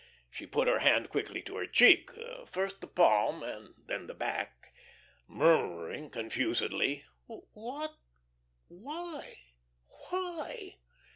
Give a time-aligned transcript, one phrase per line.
[0.31, 2.09] She put her hand quickly to her cheek,
[2.47, 4.73] first the palm and then the back,
[5.27, 7.95] murmuring confusedly: "What?
[8.69, 9.35] Why?
[9.89, 10.77] why?"